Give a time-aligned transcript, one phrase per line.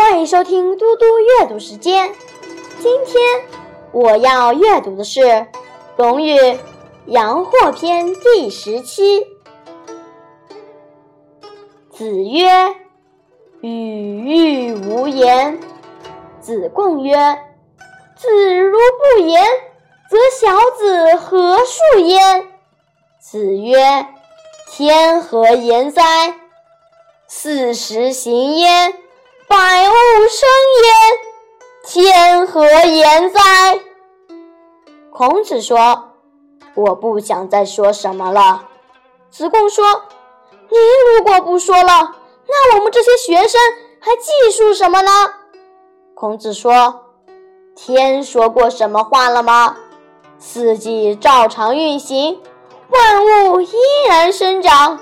[0.00, 2.10] 欢迎收听嘟嘟阅读时间。
[2.78, 3.22] 今天
[3.92, 5.20] 我要阅读的是
[5.98, 6.34] 《论语·
[7.04, 9.26] 阳货篇》第十七。
[11.90, 12.74] 子曰
[13.60, 13.68] ：“语
[14.24, 15.60] 欲无言。”
[16.40, 17.14] 子贡曰
[18.16, 18.78] ：“子如
[19.18, 19.44] 不言，
[20.10, 22.48] 则小子何述焉？”
[23.20, 24.06] 子曰
[24.72, 26.02] ：“天何言哉？
[27.28, 28.94] 四时行焉，
[29.50, 29.92] 百物
[30.28, 30.48] 生
[30.84, 31.18] 焉。
[31.84, 33.40] 天何言哉？”
[35.10, 36.12] 孔子说
[36.76, 38.68] ：“我不想再说什么了。”
[39.28, 40.04] 子贡说
[40.70, 40.78] ：“你
[41.16, 42.14] 如果不说了，
[42.46, 43.60] 那我们这些学生
[44.00, 45.10] 还记述什么呢？”
[46.14, 47.06] 孔子说
[47.74, 49.76] ：“天说过什么话了吗？
[50.38, 52.40] 四季照常运行。”
[52.88, 53.72] 万物依
[54.08, 54.98] 然生长，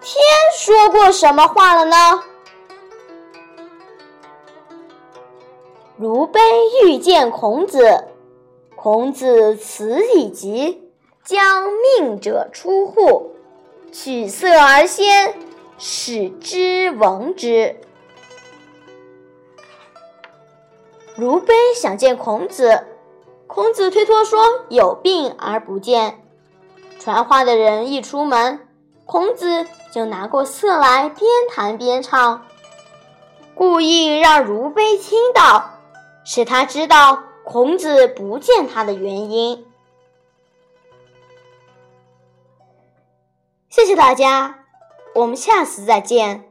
[0.00, 0.22] 天
[0.56, 2.22] 说过什么话了呢？
[6.00, 6.40] 如悲
[6.84, 8.04] 遇见孔子，
[8.76, 10.88] 孔子辞以疾，
[11.24, 11.64] 将
[11.98, 13.32] 命者出户，
[13.90, 15.34] 取色而先，
[15.76, 17.80] 使之闻之。
[21.16, 22.84] 如悲想见孔子，
[23.48, 26.22] 孔子推脱说有病而不见。
[27.00, 28.60] 传话的人一出门，
[29.04, 32.46] 孔子就拿过瑟来，边弹边唱，
[33.56, 35.70] 故意让如悲听到，
[36.30, 39.66] 使他知道孔子不见他的原因。
[43.70, 44.66] 谢谢大家，
[45.14, 46.47] 我们下次再见。